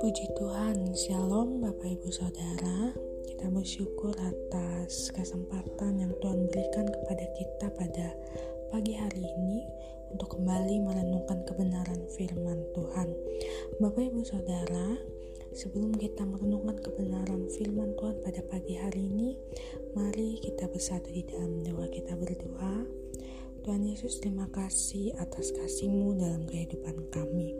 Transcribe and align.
Puji 0.00 0.24
Tuhan, 0.32 0.96
Shalom 0.96 1.60
Bapak 1.60 1.92
Ibu 1.92 2.08
Saudara. 2.08 2.96
Kita 3.28 3.52
bersyukur 3.52 4.16
atas 4.16 5.12
kesempatan 5.12 6.00
yang 6.00 6.16
Tuhan 6.24 6.48
berikan 6.48 6.88
kepada 6.88 7.24
kita 7.36 7.68
pada 7.68 8.16
pagi 8.72 8.96
hari 8.96 9.28
ini 9.28 9.68
untuk 10.16 10.40
kembali 10.40 10.88
merenungkan 10.88 11.44
kebenaran 11.44 12.00
firman 12.16 12.64
Tuhan. 12.72 13.12
Bapak 13.76 14.08
Ibu 14.08 14.24
Saudara, 14.24 14.96
sebelum 15.52 15.92
kita 16.00 16.24
merenungkan 16.24 16.80
kebenaran 16.80 17.52
firman 17.52 17.92
Tuhan 18.00 18.24
pada 18.24 18.40
pagi 18.48 18.80
hari 18.80 19.04
ini, 19.04 19.36
mari 19.92 20.40
kita 20.40 20.64
bersatu 20.72 21.12
di 21.12 21.28
dalam 21.28 21.60
doa 21.60 21.92
kita 21.92 22.16
berdoa. 22.16 23.02
Tuhan 23.62 23.86
Yesus 23.86 24.18
terima 24.18 24.50
kasih 24.50 25.14
atas 25.22 25.54
kasih-Mu 25.54 26.18
dalam 26.18 26.42
kehidupan 26.50 26.98
kami. 27.14 27.54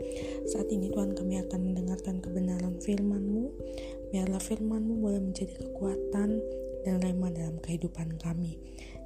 Saat 0.51 0.67
ini 0.67 0.91
Tuhan 0.91 1.15
kami 1.15 1.39
akan 1.39 1.71
mendengarkan 1.71 2.19
kebenaran 2.19 2.75
firman-Mu. 2.83 3.55
Biarlah 4.11 4.43
firman-Mu 4.43 4.99
boleh 4.99 5.23
menjadi 5.23 5.55
kekuatan 5.63 6.29
dan 6.83 6.95
rema 6.99 7.31
dalam 7.31 7.55
kehidupan 7.63 8.19
kami. 8.19 8.59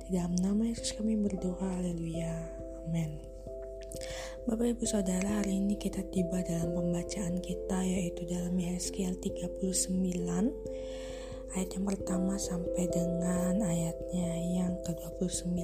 Di 0.09 0.17
dalam 0.17 0.33
nama 0.41 0.65
Yesus 0.65 0.97
kami 0.97 1.13
berdoa, 1.21 1.77
haleluya. 1.77 2.33
Amin. 2.89 3.21
Bapak 4.49 4.73
Ibu 4.73 4.89
Saudara, 4.89 5.45
hari 5.45 5.61
ini 5.61 5.77
kita 5.77 6.01
tiba 6.09 6.41
dalam 6.41 6.73
pembacaan 6.73 7.37
kita 7.45 7.77
yaitu 7.85 8.25
dalam 8.25 8.57
Yeskiel 8.57 9.13
39 9.21 10.01
ayat 11.55 11.69
yang 11.79 11.85
pertama 11.87 12.35
sampai 12.35 12.89
dengan 12.91 13.63
ayatnya 13.63 14.29
yang 14.57 14.73
ke-29. 14.83 15.63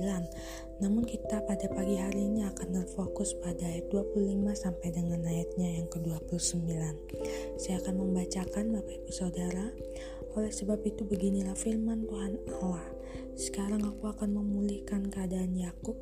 Namun 0.80 1.04
kita 1.04 1.44
pada 1.44 1.68
pagi 1.72 2.00
hari 2.00 2.28
ini 2.28 2.48
akan 2.48 2.84
terfokus 2.84 3.36
pada 3.40 3.64
ayat 3.68 3.92
25 3.92 4.54
sampai 4.56 4.88
dengan 4.94 5.24
ayatnya 5.28 5.82
yang 5.82 5.88
ke-29. 5.92 6.70
Saya 7.60 7.76
akan 7.84 7.96
membacakan 8.00 8.76
Bapak 8.76 8.94
Ibu 9.04 9.12
Saudara. 9.12 9.68
Oleh 10.34 10.50
sebab 10.50 10.82
itu 10.88 11.06
beginilah 11.06 11.54
firman 11.54 12.10
Tuhan 12.10 12.40
Allah. 12.58 12.88
Sekarang 13.34 13.82
aku 13.82 14.14
akan 14.14 14.34
memulihkan 14.34 15.10
keadaan 15.10 15.58
Yakub 15.58 15.98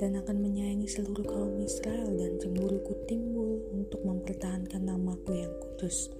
dan 0.00 0.16
akan 0.16 0.40
menyayangi 0.40 0.88
seluruh 0.88 1.24
kaum 1.24 1.56
Israel 1.60 2.08
dan 2.16 2.36
cemburuku 2.40 2.96
timbul 3.08 3.60
untuk 3.72 4.00
mempertahankan 4.04 4.80
namaku 4.80 5.40
yang 5.40 5.52
kudus 5.60 6.12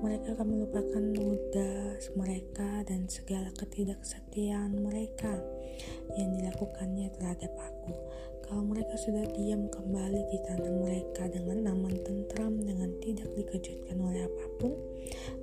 mereka 0.00 0.32
akan 0.36 0.48
melupakan 0.48 1.02
noda 1.02 1.94
mereka 2.16 2.82
dan 2.86 3.06
segala 3.10 3.50
ketidaksetiaan 3.56 4.76
mereka 4.80 5.34
yang 6.14 6.34
dilakukannya 6.38 7.10
terhadap 7.14 7.52
aku. 7.58 7.92
Kalau 8.44 8.62
mereka 8.64 8.94
sudah 9.00 9.24
diam 9.32 9.66
kembali 9.72 10.20
di 10.28 10.38
tanah 10.44 10.72
mereka 10.78 11.24
dengan 11.32 11.64
aman 11.72 11.96
tentram 12.04 12.60
dengan 12.60 12.92
tidak 13.00 13.32
dikejutkan 13.34 13.96
oleh 13.96 14.28
apa 14.28 14.44
pun, 14.60 14.72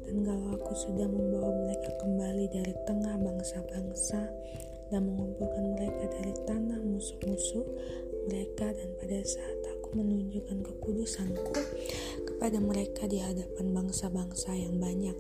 dan 0.06 0.22
kalau 0.22 0.48
aku 0.54 0.74
sudah 0.78 1.10
membawa 1.10 1.50
mereka 1.66 1.90
kembali 1.98 2.46
dari 2.54 2.74
tengah 2.86 3.16
bangsa-bangsa 3.18 4.22
dan 4.94 5.02
mengumpulkan 5.08 5.66
mereka 5.76 6.04
dari 6.14 6.34
tanah 6.46 6.80
musuh-musuh 6.86 7.66
mereka 8.30 8.70
dan 8.70 8.90
pada 9.02 9.20
saat 9.26 9.62
menunjukkan 9.96 10.64
kekudusanku 10.64 11.52
kepada 12.42 12.58
mereka 12.58 13.06
di 13.06 13.22
hadapan 13.22 13.70
bangsa-bangsa 13.70 14.58
yang 14.58 14.82
banyak. 14.82 15.14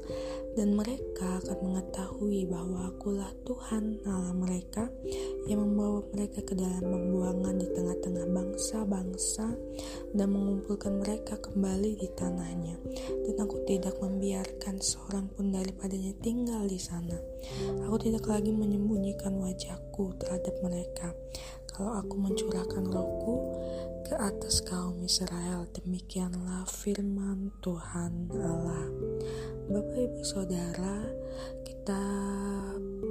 Dan 0.58 0.74
mereka 0.74 1.38
akan 1.38 1.70
mengetahui 1.70 2.50
bahwa 2.50 2.90
akulah 2.90 3.30
Tuhan 3.46 4.02
Allah 4.10 4.34
mereka 4.34 4.90
yang 5.46 5.62
membawa 5.62 6.02
mereka 6.18 6.42
ke 6.42 6.58
dalam 6.58 6.82
pembuangan 6.82 7.62
di 7.62 7.70
tengah-tengah 7.70 8.26
bangsa-bangsa 8.26 9.54
dan 10.18 10.28
mengumpulkan 10.34 10.98
mereka 10.98 11.38
kembali 11.38 12.02
di 12.02 12.10
tanahnya. 12.18 12.82
Dan 13.30 13.38
aku 13.38 13.70
tidak 13.70 14.02
membiarkan 14.02 14.82
seorang 14.82 15.30
pun 15.30 15.54
daripadanya 15.54 16.18
tinggal 16.26 16.66
di 16.66 16.82
sana. 16.82 17.22
Aku 17.86 18.02
tidak 18.02 18.26
lagi 18.26 18.50
menyembunyikan 18.50 19.38
wajahku 19.38 20.18
terhadap 20.18 20.58
mereka. 20.66 21.14
Kalau 21.70 22.02
aku 22.02 22.18
mencurahkan 22.18 22.84
rohku 22.90 23.36
ke 24.12 24.20
atas 24.20 24.60
kaum 24.68 25.00
Israel. 25.08 25.72
Demikianlah 25.72 26.68
firman 26.68 27.48
Tuhan 27.64 28.28
Allah. 28.36 28.92
Bapak 29.72 30.00
Ibu 30.04 30.20
Saudara, 30.28 31.08
kita 31.64 32.04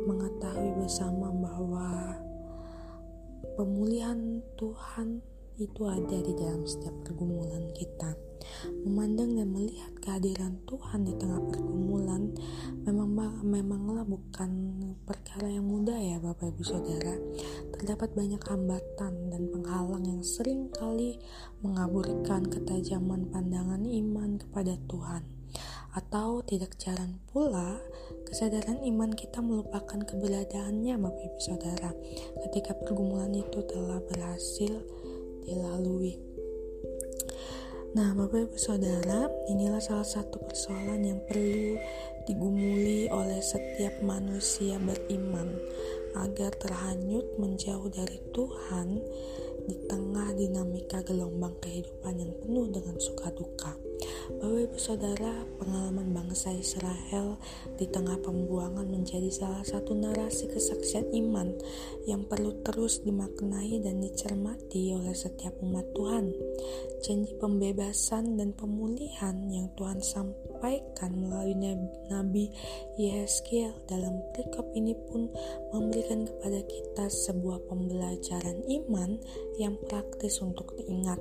mengetahui 0.04 0.76
bersama 0.76 1.32
bahwa 1.32 2.20
pemulihan 3.56 4.44
Tuhan 4.60 5.24
itu 5.56 5.88
ada 5.88 6.20
di 6.20 6.36
dalam 6.36 6.68
setiap 6.68 6.92
pergumulan 7.08 7.72
kita. 7.72 8.12
Memandang 8.84 9.36
dan 9.40 9.48
melihat 9.52 9.92
kehadiran 10.00 10.60
Tuhan 10.68 11.08
di 11.08 11.16
tengah 11.16 11.40
pergumulan 11.48 12.32
memang 12.84 13.40
memanglah 13.44 14.04
bukan 14.04 14.50
perkara 15.04 15.48
yang 15.48 15.64
mudah 15.68 15.96
ya 15.96 16.20
Bapak 16.20 16.52
Ibu 16.52 16.62
Saudara. 16.64 17.16
Terdapat 17.76 18.12
banyak 18.12 18.42
hambatan 18.44 19.12
dan 19.32 19.42
penghalang 19.48 20.04
yang 20.04 20.22
sering 20.24 20.68
kali 20.72 21.16
mengaburkan 21.64 22.44
ketajaman 22.48 23.28
pandangan 23.32 23.82
iman 23.84 24.36
kepada 24.36 24.76
Tuhan. 24.88 25.24
Atau 25.90 26.46
tidak 26.46 26.78
jarang 26.78 27.18
pula 27.34 27.82
kesadaran 28.22 28.78
iman 28.86 29.10
kita 29.10 29.42
melupakan 29.42 29.98
keberadaannya 29.98 30.94
Bapak 30.94 31.22
Ibu 31.34 31.40
Saudara 31.42 31.90
ketika 32.46 32.78
pergumulan 32.78 33.34
itu 33.34 33.58
telah 33.66 33.98
berhasil 33.98 34.86
dilalui. 35.42 36.29
Nah, 37.90 38.14
Bapak 38.14 38.46
Ibu 38.46 38.54
Saudara, 38.54 39.26
inilah 39.50 39.82
salah 39.82 40.06
satu 40.06 40.38
persoalan 40.46 41.10
yang 41.10 41.18
perlu 41.26 41.74
digumuli 42.22 43.10
oleh 43.10 43.42
setiap 43.42 43.98
manusia 44.06 44.78
beriman 44.78 45.58
agar 46.14 46.54
terhanyut 46.54 47.26
menjauh 47.42 47.90
dari 47.90 48.22
Tuhan 48.30 49.02
di 49.66 49.74
tengah 49.90 50.30
dinamika 50.38 51.02
gelombang 51.02 51.58
kehidupan 51.58 52.14
yang 52.14 52.30
penuh 52.38 52.70
dengan 52.70 52.94
suka 52.94 53.26
duka. 53.34 53.74
Saudara, 54.78 55.42
pengalaman 55.58 56.14
bangsa 56.14 56.54
Israel 56.54 57.38
di 57.74 57.90
tengah 57.90 58.14
pembuangan 58.22 58.86
menjadi 58.86 59.26
salah 59.30 59.66
satu 59.66 59.98
narasi 59.98 60.46
kesaksian 60.46 61.10
iman 61.10 61.58
yang 62.06 62.22
perlu 62.30 62.62
terus 62.62 63.02
dimaknai 63.02 63.82
dan 63.82 63.98
dicermati 63.98 64.94
oleh 64.94 65.10
setiap 65.16 65.58
umat 65.64 65.86
Tuhan. 65.94 66.30
Janji 67.02 67.34
pembebasan 67.40 68.38
dan 68.38 68.54
pemulihan 68.54 69.34
yang 69.50 69.72
Tuhan 69.74 69.98
sampaikan 70.04 71.18
melalui 71.18 71.56
Nabi 72.12 72.52
Yeskiel 72.94 73.74
dalam 73.90 74.22
perikop 74.36 74.70
ini 74.76 74.94
pun 75.08 75.32
memberikan 75.74 76.28
kepada 76.28 76.60
kita 76.68 77.04
sebuah 77.10 77.66
pembelajaran 77.66 78.62
iman 78.68 79.18
yang 79.58 79.74
praktis 79.88 80.38
untuk 80.44 80.76
diingat 80.78 81.18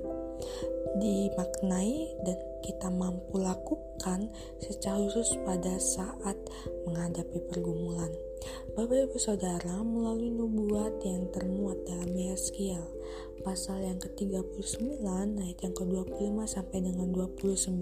dimaknai 0.98 2.18
dan 2.26 2.38
kita 2.66 2.92
mampu 2.92 3.40
lakukan 3.40 4.32
secara 4.60 5.00
khusus 5.08 5.38
pada 5.46 5.80
saat 5.80 6.36
menghadapi 6.88 7.40
pergumulan. 7.48 8.12
Bapak 8.72 9.12
Ibu 9.12 9.20
Saudara 9.20 9.84
melalui 9.84 10.32
nubuat 10.32 11.04
yang 11.04 11.28
termuat 11.36 11.84
dalam 11.84 12.16
Yeskiel 12.16 12.80
pasal 13.44 13.84
yang 13.84 14.00
ke-39 14.00 15.00
ayat 15.40 15.60
yang 15.64 15.74
ke-25 15.76 16.38
sampai 16.48 16.80
dengan 16.84 17.08
29 17.12 17.76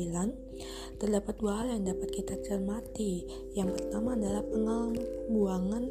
terdapat 0.97 1.34
dua 1.38 1.62
hal 1.62 1.67
yang 1.78 1.84
dapat 1.85 2.09
kita 2.13 2.38
cermati. 2.41 3.25
Yang 3.53 3.78
pertama 3.78 4.17
adalah 4.17 4.41
pengalaman 4.46 4.97
pembuangan 4.97 5.84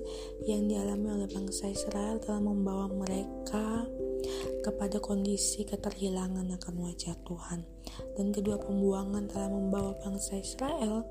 yang 0.47 0.67
dialami 0.67 1.23
oleh 1.23 1.29
bangsa 1.31 1.71
Israel 1.71 2.19
telah 2.23 2.43
membawa 2.43 2.91
mereka 2.91 3.87
kepada 4.67 4.99
kondisi 4.99 5.63
keterhilangan 5.63 6.51
akan 6.59 6.75
wajah 6.83 7.15
Tuhan. 7.23 7.63
Dan 8.19 8.35
kedua 8.35 8.59
pembuangan 8.59 9.31
telah 9.31 9.47
membawa 9.47 9.95
bangsa 10.03 10.43
Israel 10.43 11.07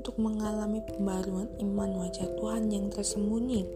untuk 0.00 0.16
mengalami 0.16 0.80
pembaruan 0.88 1.52
iman 1.60 2.08
wajah 2.08 2.32
Tuhan 2.40 2.72
yang 2.72 2.88
tersembunyi, 2.88 3.68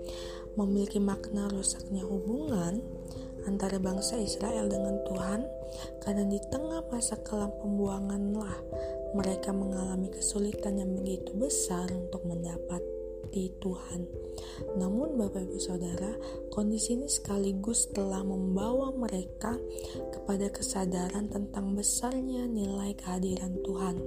memiliki 0.57 0.97
makna 0.97 1.53
rusaknya 1.53 2.09
hubungan 2.09 2.81
antara 3.45 3.77
bangsa 3.77 4.17
Israel 4.17 4.73
dengan 4.73 4.97
Tuhan 5.05 5.41
karena 6.01 6.25
di 6.25 6.41
tengah 6.49 6.89
masa 6.89 7.21
kelam 7.21 7.53
pembuanganlah 7.61 8.57
mereka 9.13 9.53
mengalami 9.53 10.09
kesulitan 10.09 10.81
yang 10.81 10.93
begitu 10.97 11.33
besar 11.37 11.89
untuk 11.93 12.25
mendapat 12.25 12.98
seperti 13.29 13.53
Tuhan. 13.61 14.01
Namun 14.81 15.21
Bapak 15.21 15.45
Ibu 15.45 15.61
Saudara, 15.61 16.17
kondisi 16.49 16.97
ini 16.97 17.05
sekaligus 17.05 17.93
telah 17.93 18.25
membawa 18.25 18.89
mereka 18.97 19.53
kepada 20.17 20.49
kesadaran 20.49 21.29
tentang 21.29 21.77
besarnya 21.77 22.49
nilai 22.49 22.97
kehadiran 22.97 23.61
Tuhan. 23.61 24.01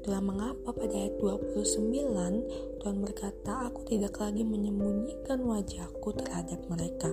Itulah 0.00 0.24
mengapa 0.24 0.72
pada 0.72 0.94
ayat 0.96 1.20
29 1.20 2.80
Tuhan 2.80 2.96
berkata, 3.04 3.68
"Aku 3.68 3.84
tidak 3.84 4.16
lagi 4.16 4.40
menyembunyikan 4.40 5.44
wajahku 5.44 6.08
terhadap 6.16 6.64
mereka 6.72 7.12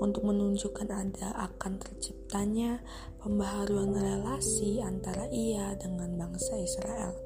untuk 0.00 0.24
menunjukkan 0.24 0.88
ada 0.88 1.28
akan 1.52 1.76
terciptanya 1.76 2.80
pembaharuan 3.20 3.92
relasi 3.92 4.80
antara 4.80 5.28
ia 5.28 5.76
dengan 5.76 6.16
bangsa 6.16 6.56
Israel." 6.56 7.25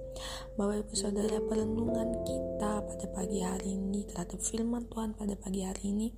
Bapak 0.59 0.83
Ibu 0.85 0.95
Saudara 0.99 1.39
perlindungan 1.41 2.21
kita 2.27 2.83
pada 2.85 3.07
pagi 3.15 3.41
hari 3.41 3.79
ini 3.79 4.05
terhadap 4.05 4.43
firman 4.43 4.85
Tuhan 4.91 5.15
pada 5.15 5.33
pagi 5.39 5.62
hari 5.62 5.95
ini 5.95 6.09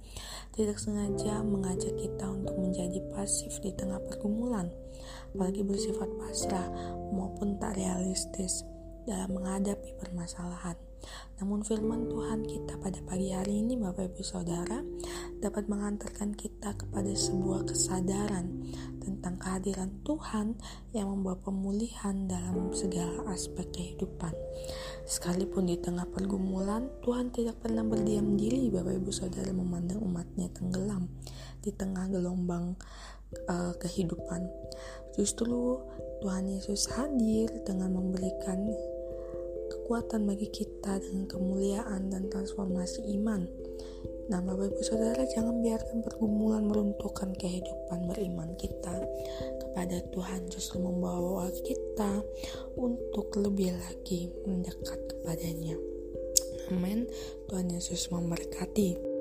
tidak 0.56 0.81
sengaja 0.81 1.44
mengajak 1.44 1.94
kita 2.00 2.27
untuk 2.27 2.56
menjadi 2.59 2.99
pasif 3.12 3.61
di 3.61 3.71
tengah 3.77 4.00
pergumulan 4.03 4.73
apalagi 5.37 5.62
bersifat 5.62 6.09
pasrah 6.19 6.67
maupun 7.12 7.61
tak 7.61 7.77
realistis 7.77 8.65
dalam 9.07 9.35
menghadapi 9.35 9.99
permasalahan. 9.99 10.79
Namun 11.43 11.67
firman 11.67 12.07
Tuhan 12.07 12.47
kita 12.47 12.79
pada 12.79 13.03
pagi 13.03 13.35
hari 13.35 13.67
ini 13.67 13.75
Bapak 13.75 14.15
Ibu 14.15 14.23
Saudara 14.23 14.79
dapat 15.43 15.67
mengantarkan 15.67 16.39
kita 16.39 16.79
kepada 16.79 17.11
sebuah 17.11 17.67
kesadaran 17.67 18.63
tentang 19.03 19.43
kehadiran 19.43 19.91
Tuhan 20.07 20.55
yang 20.95 21.11
membawa 21.11 21.35
pemulihan 21.43 22.31
dalam 22.31 22.71
segala 22.71 23.27
aspek 23.35 23.67
kehidupan. 23.75 24.31
Sekalipun 25.03 25.67
di 25.67 25.83
tengah 25.83 26.07
pergumulan, 26.07 26.87
Tuhan 27.03 27.35
tidak 27.35 27.59
pernah 27.59 27.83
berdiam 27.83 28.39
diri 28.39 28.71
Bapak 28.71 29.03
Ibu 29.03 29.11
Saudara 29.11 29.51
memandang 29.51 29.99
umatnya 29.99 30.47
tenggelam 30.55 31.11
di 31.59 31.75
tengah 31.75 32.07
gelombang 32.07 32.79
uh, 33.51 33.75
kehidupan. 33.83 34.47
Justru 35.19 35.83
Tuhan 36.23 36.47
Yesus 36.47 36.87
hadir 36.95 37.51
dengan 37.67 37.99
memberikan 37.99 38.71
kekuatan 39.82 40.31
bagi 40.31 40.46
kita 40.46 41.02
dengan 41.02 41.26
kemuliaan 41.26 42.06
dan 42.06 42.31
transformasi 42.31 43.02
iman. 43.19 43.50
Nah, 44.31 44.38
Bapak 44.38 44.70
Ibu 44.70 44.82
Saudara, 44.87 45.26
jangan 45.26 45.58
biarkan 45.61 46.06
pergumulan 46.06 46.64
meruntuhkan 46.70 47.34
kehidupan 47.34 48.06
beriman 48.06 48.55
kita 48.55 48.94
kepada 49.58 49.99
Tuhan, 50.14 50.46
justru 50.46 50.79
membawa 50.79 51.50
kita 51.67 52.23
untuk 52.79 53.34
lebih 53.34 53.75
lagi 53.75 54.31
mendekat 54.46 55.02
kepadanya. 55.11 55.75
Amin. 56.70 57.11
Tuhan 57.50 57.69
Yesus 57.75 58.08
memberkati. 58.08 59.12